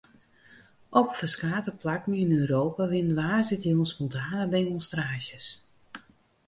[0.99, 5.47] Op ferskate plakken yn Europa wiene woansdeitejûn spontane demonstraasjes.